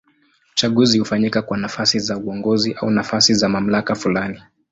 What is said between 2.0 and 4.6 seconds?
uongozi au nafasi za mamlaka fulani.